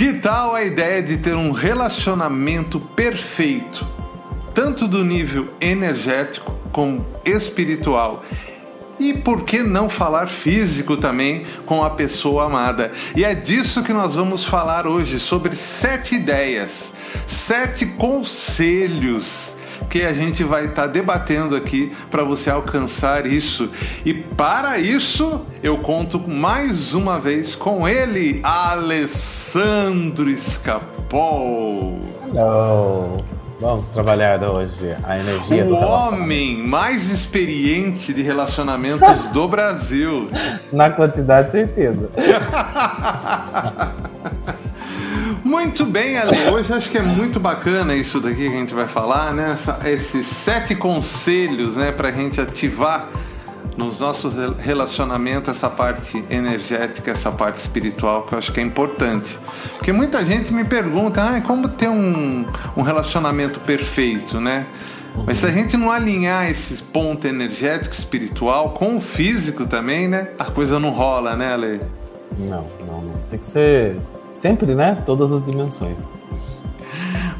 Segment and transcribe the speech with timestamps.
[0.00, 3.86] Que tal a ideia de ter um relacionamento perfeito,
[4.54, 8.24] tanto do nível energético como espiritual?
[8.98, 12.90] E por que não falar físico também com a pessoa amada?
[13.14, 16.94] E é disso que nós vamos falar hoje, sobre sete ideias,
[17.26, 23.70] sete conselhos que a gente vai estar tá debatendo aqui para você alcançar isso.
[24.04, 32.00] E para isso, eu conto mais uma vez com ele, Alessandro Escapol.
[32.34, 33.18] Hello.
[33.60, 40.30] Vamos trabalhar hoje a energia o do homem mais experiente de relacionamentos do Brasil.
[40.72, 42.08] Na quantidade, certeza.
[45.50, 46.48] Muito bem, Ale.
[46.48, 49.58] Hoje acho que é muito bacana isso daqui que a gente vai falar, né?
[49.84, 53.08] esses sete conselhos, né, para a gente ativar
[53.76, 59.36] nos nossos relacionamentos essa parte energética, essa parte espiritual que eu acho que é importante.
[59.72, 64.66] Porque muita gente me pergunta, ah, como ter um, um relacionamento perfeito, né?
[65.26, 70.28] Mas se a gente não alinhar esse ponto energético, espiritual com o físico também, né?
[70.38, 71.80] A coisa não rola, né, Ale?
[72.38, 73.14] Não, não, não.
[73.28, 73.98] Tem que ser
[74.40, 74.96] sempre, né?
[75.04, 76.08] Todas as dimensões.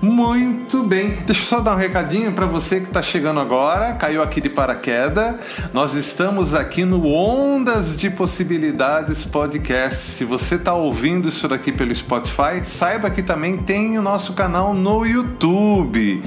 [0.03, 1.11] Muito bem.
[1.27, 4.49] Deixa eu só dar um recadinho para você que está chegando agora, caiu aqui de
[4.49, 5.35] paraquedas.
[5.73, 10.11] Nós estamos aqui no Ondas de Possibilidades Podcast.
[10.13, 14.73] Se você está ouvindo isso daqui pelo Spotify, saiba que também tem o nosso canal
[14.73, 16.23] no YouTube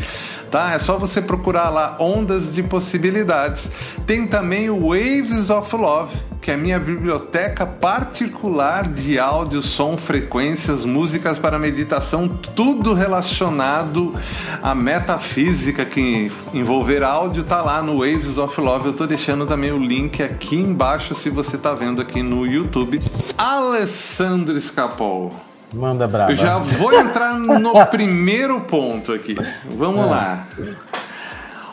[0.54, 0.72] tá?
[0.72, 3.72] É só você procurar lá Ondas de Possibilidades.
[4.06, 9.96] Tem também o Waves of Love, que é a minha biblioteca particular de áudio, som,
[9.98, 14.14] frequências, músicas para meditação, tudo relacionado
[14.62, 18.88] à metafísica que envolver áudio tá lá no Waves of Love.
[18.88, 23.00] Eu tô deixando também o link aqui embaixo se você tá vendo aqui no YouTube.
[23.38, 25.32] Alessandro Escapol.
[25.74, 26.34] Manda brava.
[26.34, 29.36] Eu já vou entrar no primeiro ponto aqui.
[29.78, 30.10] Vamos é.
[30.10, 30.48] lá.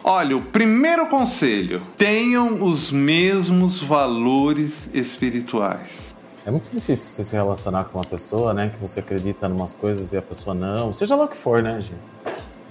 [0.03, 6.15] Olha, o primeiro conselho: tenham os mesmos valores espirituais.
[6.45, 8.71] É muito difícil você se relacionar com uma pessoa, né?
[8.71, 10.93] Que você acredita em umas coisas e a pessoa não.
[10.93, 12.11] Seja lá o que for, né, gente?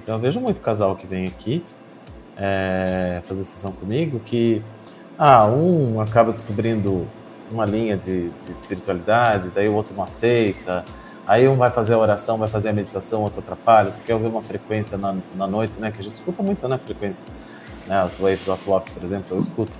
[0.02, 1.64] Então eu vejo muito casal que vem aqui
[2.36, 4.64] é, fazer sessão comigo que
[5.18, 7.08] ah, um acaba descobrindo
[7.52, 10.86] uma linha de, de espiritualidade, daí o outro não aceita.
[11.30, 13.92] Aí um vai fazer a oração, vai fazer a meditação, outro atrapalha.
[13.92, 15.92] Você quer ouvir uma frequência na, na noite, né?
[15.92, 16.76] Que a gente escuta muito, né?
[16.80, 17.24] Frequência.
[17.86, 18.02] Né?
[18.02, 19.72] As Waves of Love, por exemplo, eu escuto.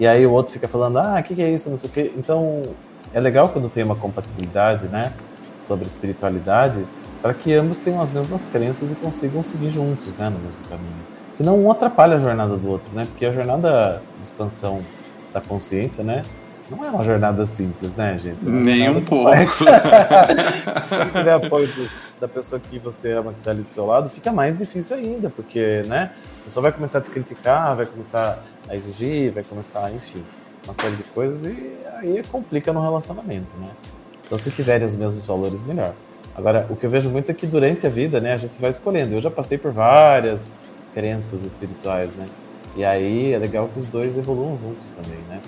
[0.00, 1.92] E aí o outro fica falando, ah, o que, que é isso, não sei o
[1.92, 2.12] quê.
[2.16, 2.60] Então,
[3.14, 5.12] é legal quando tem uma compatibilidade, né?
[5.60, 6.84] Sobre espiritualidade,
[7.22, 10.28] para que ambos tenham as mesmas crenças e consigam seguir juntos, né?
[10.28, 11.06] No mesmo caminho.
[11.30, 13.04] Senão um atrapalha a jornada do outro, né?
[13.04, 14.84] Porque a jornada de expansão
[15.32, 16.22] da consciência, né?
[16.70, 18.44] Não é uma jornada simples, né, gente?
[18.46, 19.30] É Nem um pouco.
[19.52, 21.88] Se não tiver apoio do,
[22.20, 25.30] da pessoa que você ama que está ali do seu lado, fica mais difícil ainda,
[25.30, 26.10] porque, né?
[26.40, 30.24] A pessoa vai começar a te criticar, vai começar a exigir, vai começar, enfim,
[30.64, 33.70] uma série de coisas e aí complica no relacionamento, né?
[34.26, 35.94] Então, se tiverem os mesmos valores, melhor.
[36.34, 38.70] Agora, o que eu vejo muito é que durante a vida, né, a gente vai
[38.70, 39.14] escolhendo.
[39.14, 40.56] Eu já passei por várias
[40.92, 42.26] crenças espirituais, né?
[42.76, 45.40] E aí é legal que os dois evoluam juntos também, né?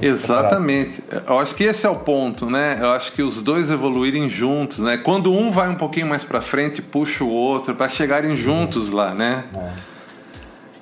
[0.00, 1.02] Exatamente.
[1.26, 2.78] Eu acho que esse é o ponto, né?
[2.80, 4.96] Eu acho que os dois evoluírem juntos, né?
[4.96, 9.12] Quando um vai um pouquinho mais para frente, puxa o outro para chegarem juntos lá,
[9.12, 9.44] né?
[9.54, 9.96] É.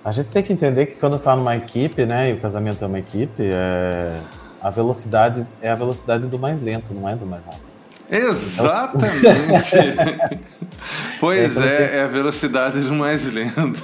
[0.05, 2.87] A gente tem que entender que quando está numa equipe, né, e o casamento é
[2.87, 4.21] uma equipe, é...
[4.61, 7.65] a velocidade é a velocidade do mais lento, não é do mais rápido.
[8.11, 9.25] Exatamente.
[10.85, 11.31] Então...
[11.31, 13.83] pois é, é, é a velocidade do mais lento.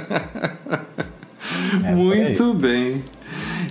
[1.72, 3.02] É, Muito bem.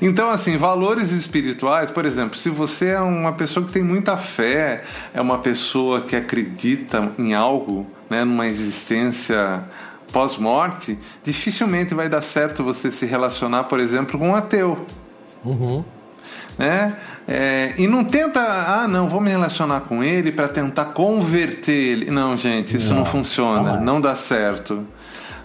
[0.02, 4.82] Então, assim, valores espirituais, por exemplo, se você é uma pessoa que tem muita fé,
[5.14, 9.64] é uma pessoa que acredita em algo, né, numa existência
[10.12, 14.86] pós-morte, dificilmente vai dar certo você se relacionar, por exemplo, com um ateu.
[15.46, 15.84] Uhum.
[16.58, 16.96] Né?
[17.28, 22.12] É, e não tenta, ah, não, vou me relacionar com ele para tentar converter ele.
[22.12, 24.86] Não, gente, isso não, não funciona, não, não dá certo.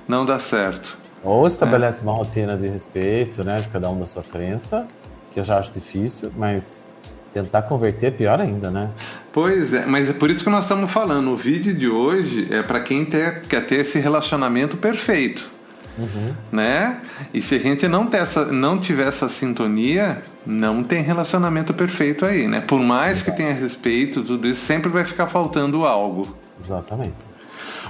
[0.09, 0.97] Não dá certo.
[1.27, 2.03] Ou estabelece é.
[2.05, 4.87] uma rotina de respeito, né, de cada um da sua crença,
[5.35, 6.83] que eu já acho difícil, mas
[7.35, 8.91] tentar converter é pior ainda, né?
[9.33, 11.31] Pois é, mas é por isso que nós estamos falando.
[11.31, 15.51] O vídeo de hoje é para quem ter, quer ter esse relacionamento perfeito.
[15.99, 16.35] Uhum.
[16.53, 17.01] Né?
[17.35, 22.25] E se a gente não, ter essa, não tiver essa sintonia, não tem relacionamento perfeito
[22.25, 22.61] aí, né?
[22.61, 23.31] Por mais Exato.
[23.31, 26.37] que tenha respeito, tudo isso, sempre vai ficar faltando algo.
[26.63, 27.36] Exatamente.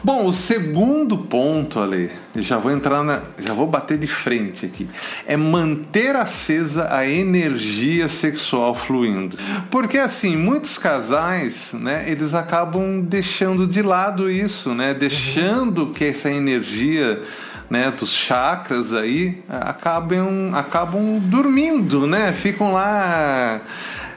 [0.07, 4.89] Bom, o segundo ponto, Ale, já vou entrar na, já vou bater de frente aqui,
[5.27, 9.37] é manter acesa a energia sexual fluindo.
[9.69, 16.31] Porque assim, muitos casais, né, eles acabam deixando de lado isso, né, deixando que essa
[16.31, 17.21] energia
[17.69, 22.33] né, dos chakras aí acabam, acabam dormindo, né?
[22.33, 23.61] Ficam lá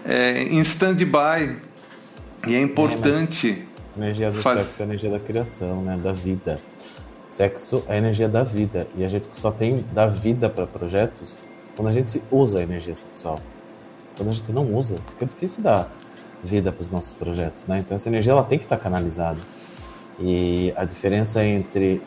[0.06, 1.56] é, em stand-by.
[2.46, 3.69] E é importante.
[3.98, 4.60] Energia do faz...
[4.60, 6.00] sexo é a energia da criação, né?
[6.02, 6.58] Da vida.
[7.28, 8.88] Sexo é a energia da vida.
[8.96, 11.38] E a gente só tem da vida para projetos
[11.76, 13.40] quando a gente usa a energia sexual.
[14.18, 15.92] Quando a gente não usa, fica difícil dar
[16.44, 17.80] vida para os nossos projetos, né?
[17.80, 19.40] Então essa energia ela tem que estar tá canalizada.
[20.20, 22.02] E a diferença entre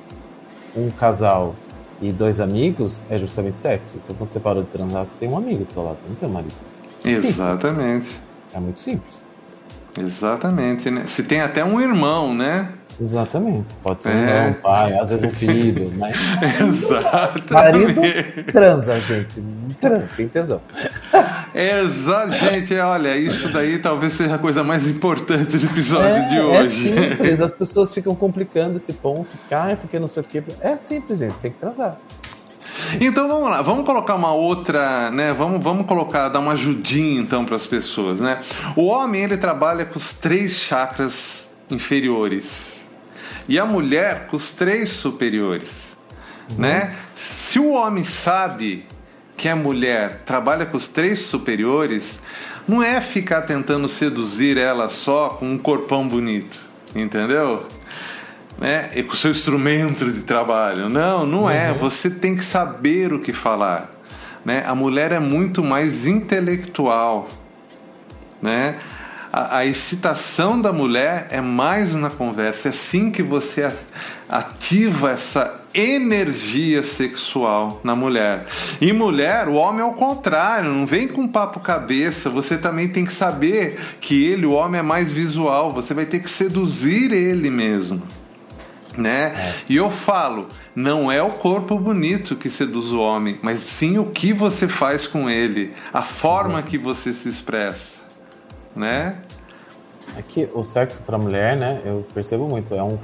[0.76, 1.54] um casal
[2.00, 3.94] e dois amigos é justamente sexo.
[4.02, 6.16] Então, quando você parou de transar, você tem um amigo do seu lado, você não
[6.16, 6.54] tem um marido.
[7.04, 8.20] Exatamente.
[8.52, 9.26] É muito simples.
[9.98, 11.04] Exatamente, né?
[11.06, 12.68] Se tem até um irmão, né?
[13.00, 13.74] Exatamente.
[13.82, 14.36] Pode ser um é.
[14.36, 16.16] irmão, um pai, às vezes um filho, mas.
[16.60, 17.52] Exatamente.
[17.52, 18.00] Marido
[18.52, 19.42] transa, gente.
[19.80, 20.60] Transa, tem tesão.
[21.54, 22.74] Exato, gente.
[22.76, 26.92] Olha, isso daí talvez seja a coisa mais importante do episódio é, de é hoje.
[26.92, 29.36] É simples, as pessoas ficam complicando esse ponto.
[29.50, 30.42] Cai porque não sei o quê.
[30.60, 31.34] É simples, gente.
[31.34, 31.98] Tem que transar.
[33.00, 35.32] Então vamos lá, vamos colocar uma outra, né?
[35.32, 38.40] Vamos, vamos colocar, dar uma ajudinha então para as pessoas, né?
[38.76, 42.82] O homem ele trabalha com os três chakras inferiores
[43.48, 45.96] e a mulher com os três superiores,
[46.50, 46.58] uhum.
[46.58, 46.94] né?
[47.14, 48.86] Se o homem sabe
[49.36, 52.20] que a mulher trabalha com os três superiores,
[52.68, 57.66] não é ficar tentando seduzir ela só com um corpão bonito, entendeu?
[58.58, 58.90] Né?
[58.94, 60.88] E com o seu instrumento de trabalho.
[60.88, 61.70] Não, não é.
[61.70, 61.74] uhum.
[61.74, 61.78] é.
[61.78, 63.90] Você tem que saber o que falar.
[64.44, 64.64] Né?
[64.66, 67.28] A mulher é muito mais intelectual.
[68.40, 68.76] Né?
[69.32, 72.68] a, a, excitação da mulher é mais na conversa.
[72.68, 73.72] É assim que você
[74.28, 78.44] ativa essa energia sexual na mulher.
[78.78, 82.28] E mulher, o homem é o contrário, não vem com papo cabeça.
[82.28, 85.72] Você também tem que saber que ele, o homem, é mais visual.
[85.72, 88.02] Você vai ter que seduzir ele mesmo.
[88.96, 89.32] Né?
[89.34, 89.54] É.
[89.70, 94.04] E eu falo, não é o corpo bonito que seduz o homem, mas sim o
[94.04, 96.62] que você faz com ele, a forma uhum.
[96.62, 98.02] que você se expressa
[98.74, 99.16] né?
[100.16, 101.80] É que o sexo para mulher, né?
[101.84, 102.98] Eu percebo muito, é um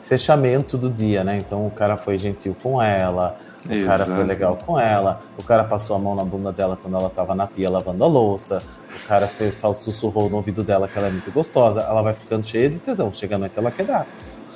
[0.00, 1.38] fechamento do dia, né?
[1.38, 3.36] Então o cara foi gentil com ela,
[3.68, 3.86] o Exato.
[3.86, 7.10] cara foi legal com ela, o cara passou a mão na bunda dela quando ela
[7.10, 8.62] tava na pia lavando a louça,
[9.04, 12.46] o cara fez, sussurrou no ouvido dela que ela é muito gostosa, ela vai ficando
[12.46, 14.06] cheia de tesão, chega à noite ela quer dar.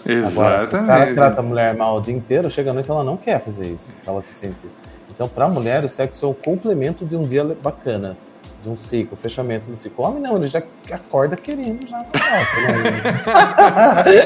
[0.06, 0.38] Exatamente.
[0.38, 3.02] Agora, se o cara trata a mulher mal o dia inteiro, chega à noite ela
[3.02, 4.66] não quer fazer isso, se ela se sente.
[5.10, 8.16] Então, para a mulher, o sexo é o complemento de um dia bacana
[8.62, 10.04] de um ciclo, fechamento do ciclo.
[10.04, 11.98] O homem não, ele já acorda querendo já.
[11.98, 14.22] Nossa, né?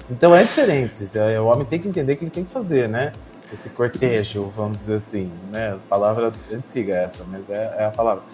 [0.10, 1.04] então é diferente.
[1.40, 3.12] O homem tem que entender o que ele tem que fazer, né?
[3.52, 5.78] Esse cortejo, vamos dizer assim, né?
[5.88, 8.24] Palavra antiga essa, mas é, é a palavra.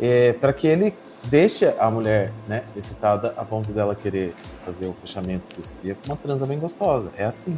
[0.00, 0.94] É, para que ele
[1.28, 4.34] deixe a mulher né, excitada a ponto dela querer
[4.64, 7.10] fazer o fechamento desse dia com uma transa bem gostosa.
[7.16, 7.56] É assim.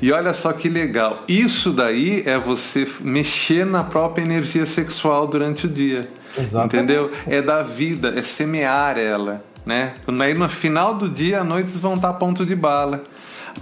[0.00, 1.18] E olha só que legal.
[1.28, 6.08] Isso daí é você mexer na própria energia sexual durante o dia.
[6.36, 6.76] Exatamente.
[6.76, 7.10] Entendeu?
[7.26, 9.44] É da vida, é semear ela.
[9.66, 9.94] Né?
[10.20, 13.04] Aí no final do dia, as noites vão estar a ponto de bala.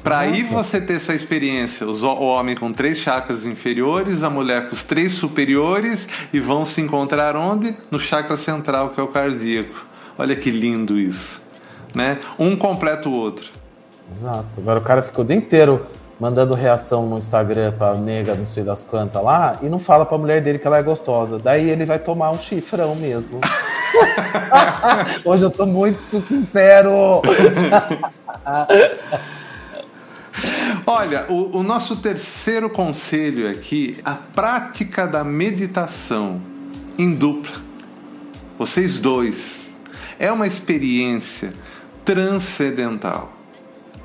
[0.02, 4.74] Para aí você ter essa experiência, o homem com três chakras inferiores, a mulher com
[4.74, 7.74] os três superiores, e vão se encontrar onde?
[7.90, 9.84] No chakra central, que é o cardíaco.
[10.18, 11.42] Olha que lindo isso.
[11.94, 12.18] Né?
[12.38, 13.50] Um completa o outro.
[14.10, 14.58] Exato.
[14.58, 15.86] Agora o cara ficou o dia inteiro
[16.18, 20.16] mandando reação no Instagram pra nega, não sei das quantas lá, e não fala pra
[20.16, 21.38] mulher dele que ela é gostosa.
[21.38, 23.40] Daí ele vai tomar um chifrão mesmo.
[25.24, 27.20] Hoje eu tô muito sincero.
[30.86, 36.40] Olha, o, o, nosso terceiro conselho aqui, a prática da meditação
[36.96, 37.60] em dupla.
[38.56, 39.74] Vocês dois.
[40.16, 41.52] É uma experiência
[42.04, 43.32] transcendental.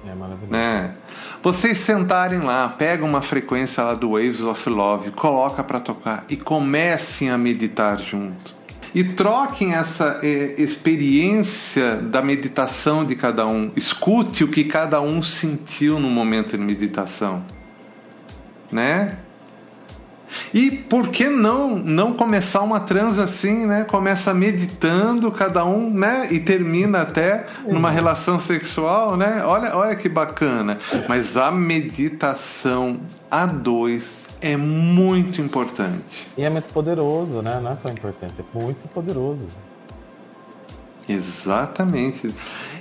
[0.05, 0.51] É maravilhoso.
[0.51, 0.95] Né?
[1.43, 6.35] Vocês sentarem lá, pegam uma frequência lá do Waves of Love, coloca para tocar e
[6.35, 8.60] comecem a meditar junto.
[8.93, 13.71] E troquem essa eh, experiência da meditação de cada um.
[13.75, 17.43] Escute o que cada um sentiu no momento de meditação.
[18.71, 19.17] Né?
[20.53, 23.83] E por que não não começar uma trans assim, né?
[23.83, 26.27] Começa meditando cada um, né?
[26.31, 27.93] E termina até numa uhum.
[27.93, 29.43] relação sexual, né?
[29.45, 30.77] Olha, olha que bacana.
[31.07, 36.27] Mas a meditação a dois é muito importante.
[36.37, 37.59] E é muito poderoso, né?
[37.61, 39.47] Não é só importante, é muito poderoso.
[41.07, 42.33] Exatamente.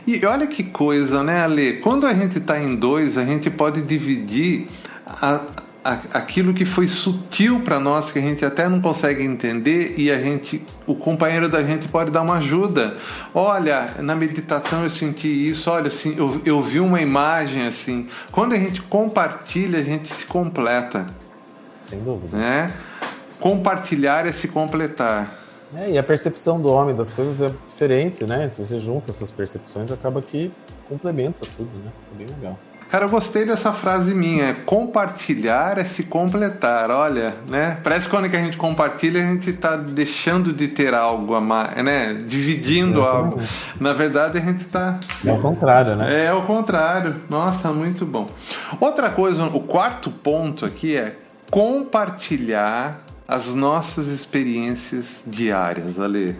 [0.07, 1.75] E olha que coisa, né, Ale?
[1.81, 4.69] Quando a gente está em dois, a gente pode dividir
[5.07, 5.40] a,
[5.85, 10.21] aquilo que foi sutil para nós que a gente até não consegue entender e a
[10.21, 12.99] gente o companheiro da gente pode dar uma ajuda
[13.35, 18.52] olha na meditação eu senti isso olha assim eu, eu vi uma imagem assim quando
[18.52, 21.07] a gente compartilha a gente se completa
[21.90, 22.73] sem dúvida né
[23.38, 25.38] compartilhar é se completar
[25.75, 29.30] é, e a percepção do homem das coisas é diferente né se você junta essas
[29.30, 30.50] percepções acaba que
[30.88, 32.59] complementa tudo né é bem legal
[32.90, 34.52] Cara, eu gostei dessa frase minha.
[34.66, 36.90] Compartilhar é se completar.
[36.90, 37.78] Olha, né?
[37.85, 41.40] Parece que quando que a gente compartilha, a gente está deixando de ter algo a
[41.40, 42.14] mais, né?
[42.26, 43.40] Dividindo algo.
[43.80, 44.99] Na verdade, a gente está.
[45.25, 46.26] É o contrário, né?
[46.26, 47.23] É o contrário.
[47.30, 48.28] Nossa, muito bom.
[48.80, 51.16] Outra coisa, o quarto ponto aqui é
[51.50, 56.37] compartilhar as nossas experiências diárias, Ale.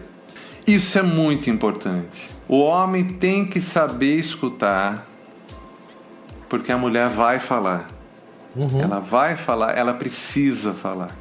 [0.67, 2.29] Isso é muito importante.
[2.47, 5.07] O homem tem que saber escutar
[6.49, 7.89] porque a mulher vai falar.
[8.55, 8.81] Uhum.
[8.81, 11.15] Ela vai falar, ela precisa falar.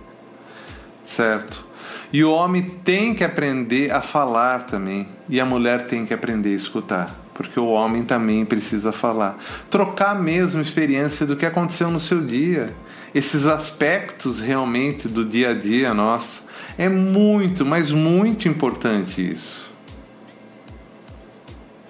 [1.05, 1.65] Certo?
[2.13, 5.09] E o homem tem que aprender a falar também.
[5.29, 7.20] E a mulher tem que aprender a escutar.
[7.41, 9.39] Porque o homem também precisa falar.
[9.71, 12.75] Trocar mesmo a experiência do que aconteceu no seu dia.
[13.15, 16.45] Esses aspectos realmente do dia a dia nosso.
[16.77, 19.71] É muito, mas muito importante isso.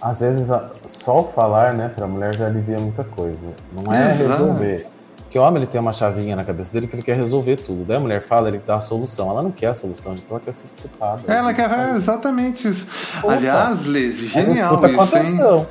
[0.01, 0.47] Às vezes,
[0.87, 3.49] só falar, né, pra mulher já alivia muita coisa.
[3.73, 4.31] Não é Exato.
[4.31, 4.87] resolver.
[5.31, 7.85] Porque o homem ele tem uma chavinha na cabeça dele que ele quer resolver tudo.
[7.85, 9.31] Daí a mulher fala, ele dá a solução.
[9.31, 11.23] Ela não quer a solução, gente, ela quer ser escutada.
[11.33, 12.89] Ela, quer é, exatamente isso.
[13.23, 15.67] Opa, Aliás, Liz, genial isso, hein?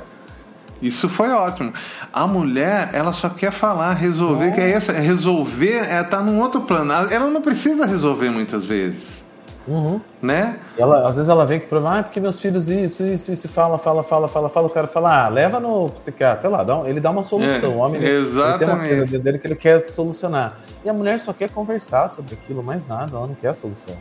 [0.80, 1.74] Isso foi ótimo.
[2.10, 4.50] A mulher, ela só quer falar, resolver, é.
[4.50, 6.90] que é essa, resolver é estar tá num outro plano.
[6.90, 9.22] Ela não precisa resolver muitas vezes.
[9.68, 10.00] Uhum.
[10.22, 10.58] Né?
[10.76, 13.78] Ela, às vezes ela vem com problema, ah, porque meus filhos isso, isso, isso, fala,
[13.78, 16.86] fala, fala, fala, fala, o cara fala, ah, leva no psiquiatra, sei lá, dá um,
[16.86, 17.70] ele dá uma solução.
[17.70, 18.50] É, o homem exatamente.
[18.50, 20.58] Ele tem uma coisa dele que ele quer solucionar.
[20.84, 23.96] E a mulher só quer conversar sobre aquilo, mais nada, ela não quer a solução.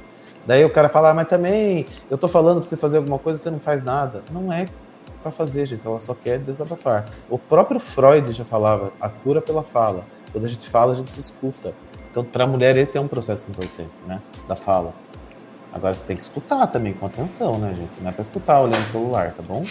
[0.46, 3.38] Daí o cara fala, ah, mas também eu tô falando pra você fazer alguma coisa
[3.38, 4.24] você não faz nada.
[4.32, 4.68] Não é
[5.22, 7.06] para fazer, gente, ela só quer desabafar.
[7.30, 10.06] O próprio Freud já falava, a cura pela fala.
[10.32, 11.74] Quando a gente fala, a gente se escuta.
[12.10, 14.22] Então, para a mulher, esse é um processo importante, né?
[14.48, 14.94] Da fala.
[15.72, 18.02] Agora você tem que escutar também com atenção, né, gente?
[18.02, 19.64] Não é pra escutar olhando o celular, tá bom?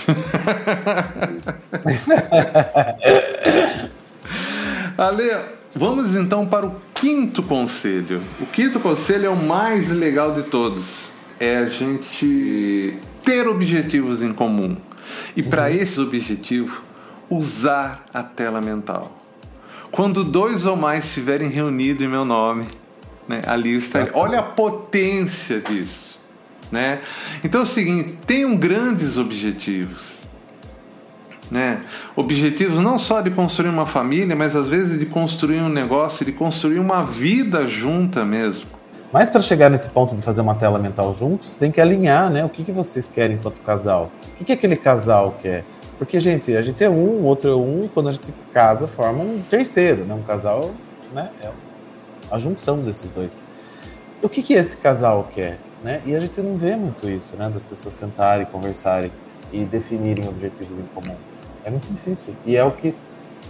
[4.97, 5.31] Ale,
[5.75, 8.23] vamos então para o quinto conselho.
[8.41, 11.11] O quinto conselho é o mais legal de todos.
[11.41, 14.77] É a gente ter objetivos em comum.
[15.37, 15.69] E para uhum.
[15.69, 16.81] esses objetivos,
[17.29, 19.17] usar a tela mental.
[19.91, 22.67] Quando dois ou mais estiverem reunidos em meu nome,
[23.29, 23.43] né?
[23.47, 24.07] Ali está.
[24.15, 26.19] Olha a potência disso.
[26.73, 27.01] Né?
[27.45, 30.27] Então é o seguinte: tenham grandes objetivos.
[31.51, 31.81] Né?
[32.15, 36.33] Objetivos não só de construir uma família, mas às vezes de construir um negócio, de
[36.33, 38.67] construir uma vida junta mesmo.
[39.11, 42.45] Mas para chegar nesse ponto de fazer uma tela mental juntos, tem que alinhar, né?
[42.45, 44.13] O que, que vocês querem enquanto casal?
[44.33, 45.65] O que, que aquele casal quer?
[45.99, 49.25] Porque, gente, a gente é um, o outro é um, quando a gente casa, forma
[49.25, 50.13] um terceiro, né?
[50.13, 50.73] Um casal,
[51.15, 51.31] né?
[51.43, 51.49] É
[52.31, 53.39] a junção desses dois.
[54.23, 55.59] O que, que esse casal quer?
[55.83, 56.03] Né?
[56.05, 57.49] E a gente não vê muito isso, né?
[57.49, 59.13] Das pessoas sentarem, conversarem
[59.53, 61.15] e definirem objetivos em comum.
[61.65, 62.35] É muito difícil.
[62.45, 62.93] E é o que,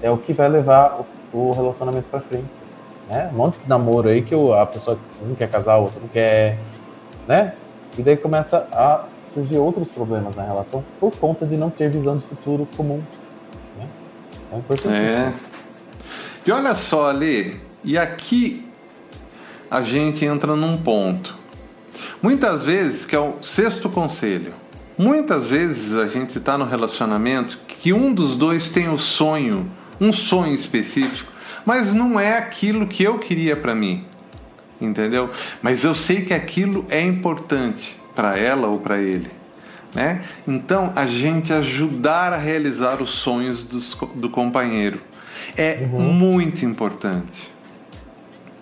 [0.02, 1.00] é o que vai levar
[1.32, 2.68] o, o relacionamento para frente.
[3.08, 3.30] Né?
[3.32, 6.58] Um monte de namoro aí que a pessoa um quer casar, o outro não quer,
[7.26, 7.54] né?
[7.96, 12.16] E daí começa a surgir outros problemas na relação por conta de não ter visão
[12.16, 13.02] de futuro comum.
[13.78, 13.88] Né?
[14.52, 14.94] É importante.
[14.94, 15.32] É.
[16.46, 18.67] E olha só ali, e aqui
[19.70, 21.36] a gente entra num ponto.
[22.22, 24.52] Muitas vezes, que é o sexto conselho,
[24.96, 29.70] muitas vezes a gente está no relacionamento que um dos dois tem o sonho,
[30.00, 31.32] um sonho específico,
[31.64, 34.04] mas não é aquilo que eu queria para mim,
[34.80, 35.30] entendeu?
[35.60, 39.30] Mas eu sei que aquilo é importante para ela ou para ele.
[39.94, 40.22] Né?
[40.46, 45.00] Então, a gente ajudar a realizar os sonhos do companheiro
[45.56, 46.12] é uhum.
[46.12, 47.57] muito importante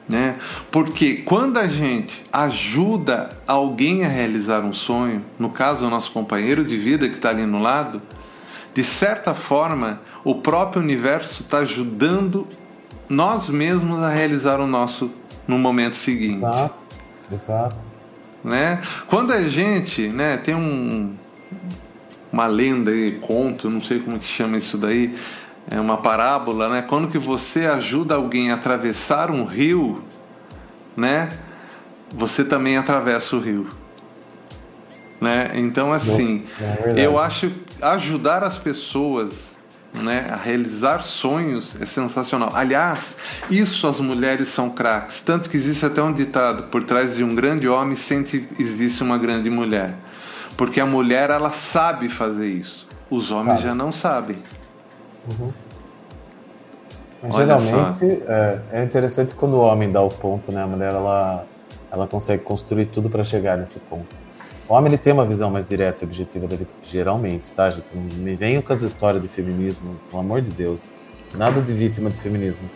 [0.08, 0.36] né?
[0.70, 6.64] Porque quando a gente ajuda alguém a realizar um sonho, no caso o nosso companheiro
[6.64, 8.00] de vida que está ali no lado,
[8.72, 12.46] de certa forma o próprio universo está ajudando
[13.08, 15.10] nós mesmos a realizar o nosso
[15.46, 16.44] no momento seguinte.
[16.44, 16.74] Exato,
[17.32, 17.76] exato.
[18.42, 18.80] Né?
[19.08, 21.14] Quando a gente, né, tem um
[22.32, 25.14] uma lenda aí, conto, não sei como que chama isso daí,
[25.70, 26.82] é uma parábola, né?
[26.82, 30.02] Quando que você ajuda alguém a atravessar um rio,
[30.96, 31.30] né?
[32.10, 33.66] Você também atravessa o rio,
[35.20, 35.50] né?
[35.54, 36.44] Então assim,
[36.96, 37.50] é eu acho
[37.82, 39.56] ajudar as pessoas
[40.02, 42.52] né, a realizar sonhos é sensacional.
[42.54, 43.16] Aliás,
[43.50, 45.20] isso as mulheres são craques.
[45.20, 49.18] Tanto que existe até um ditado: por trás de um grande homem sempre existe uma
[49.18, 49.94] grande mulher.
[50.56, 52.86] Porque a mulher ela sabe fazer isso.
[53.10, 53.68] Os homens sabe.
[53.68, 54.36] já não sabem.
[55.28, 55.52] Uhum.
[57.34, 60.62] Geralmente é, é, interessante quando o homem dá o ponto, né?
[60.62, 61.44] A mulher ela,
[61.90, 64.14] ela consegue construir tudo para chegar nesse ponto.
[64.68, 67.88] O homem ele tem uma visão mais direta e objetiva da vida, geralmente, tá, gente?
[67.94, 70.90] Não me venham com as histórias de feminismo, pelo amor de Deus.
[71.34, 72.68] Nada de vítima de feminismo.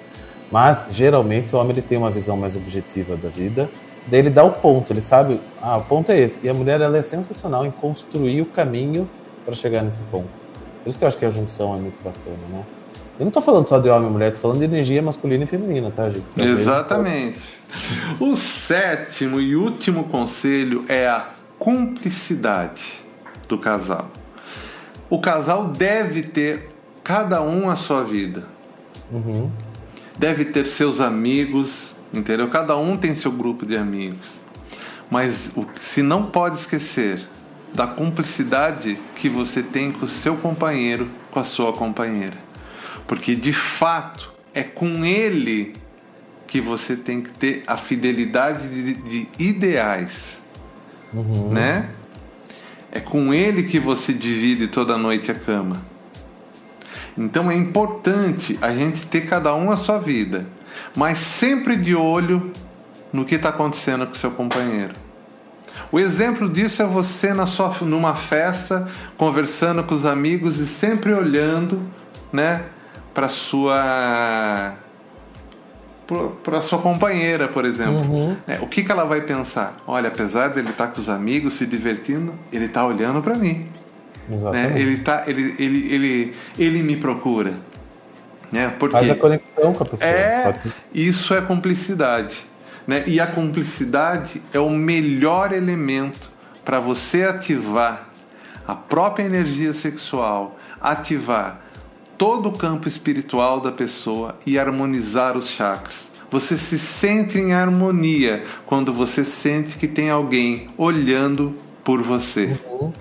[0.52, 3.69] Mas, geralmente, o homem ele tem uma visão mais objetiva da vida.
[4.07, 6.40] Daí ele dá o ponto, ele sabe, ah, o ponto é esse.
[6.45, 9.09] E a mulher ela é sensacional em construir o caminho
[9.45, 10.39] para chegar nesse ponto.
[10.82, 12.64] Por isso que eu acho que a junção é muito bacana, né?
[13.18, 15.46] Eu não tô falando só de homem e mulher, tô falando de energia masculina e
[15.46, 16.25] feminina, tá, gente?
[16.40, 17.38] Exatamente.
[18.18, 22.94] O sétimo e último conselho é a cumplicidade
[23.46, 24.10] do casal.
[25.10, 26.70] O casal deve ter
[27.04, 28.44] cada um a sua vida.
[29.12, 29.50] Uhum.
[30.16, 32.49] Deve ter seus amigos, entendeu?
[32.49, 34.40] Cada um tem seu grupo de amigos.
[35.10, 37.26] Mas o que se não pode esquecer
[37.74, 42.36] da cumplicidade que você tem com o seu companheiro, com a sua companheira.
[43.06, 45.74] Porque de fato é com ele
[46.46, 50.40] que você tem que ter a fidelidade de, de ideais
[51.12, 51.50] uhum.
[51.50, 51.90] né?
[52.92, 55.80] É com ele que você divide toda noite a cama.
[57.16, 60.46] Então é importante a gente ter cada um a sua vida,
[60.94, 62.52] mas sempre de olho
[63.12, 64.94] no que está acontecendo com seu companheiro.
[65.92, 71.12] O exemplo disso é você na sua, numa festa, conversando com os amigos e sempre
[71.12, 71.82] olhando,
[72.32, 72.64] né,
[73.12, 74.75] para sua
[76.42, 78.00] para sua companheira, por exemplo.
[78.00, 78.37] Uhum.
[78.44, 79.76] É, o que, que ela vai pensar?
[79.87, 83.68] Olha, apesar dele estar tá com os amigos, se divertindo, ele está olhando para mim.
[84.28, 84.73] Né?
[84.75, 87.54] Ele, tá, ele, ele, ele, ele me procura.
[88.50, 88.73] Né?
[88.76, 90.11] Porque Faz a conexão com a pessoa.
[90.11, 90.54] É,
[90.92, 92.50] isso é cumplicidade.
[92.90, 93.04] Né?
[93.06, 96.28] E a cumplicidade é o melhor elemento
[96.64, 98.11] para você ativar
[98.66, 101.61] a própria energia sexual, ativar
[102.18, 106.10] todo o campo espiritual da pessoa e harmonizar os chakras.
[106.32, 112.58] Você se sente em harmonia quando você sente que tem alguém olhando por você.
[112.69, 112.93] Uhum.